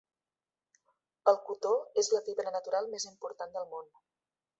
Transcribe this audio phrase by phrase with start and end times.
[1.31, 3.93] El cotó és la fibra natural més important del món.